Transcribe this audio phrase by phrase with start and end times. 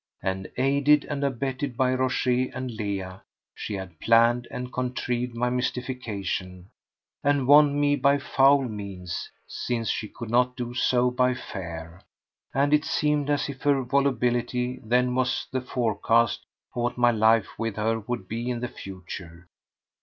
[0.23, 3.21] And, aided and abetted by Rochez and Leah,
[3.53, 6.71] she had planned and contrived my mystification
[7.23, 12.01] and won me by foul means, since she could not do so by fair;
[12.51, 17.59] and it seemed as if her volubility then was the forecast of what my life
[17.59, 19.47] with her would be in the future.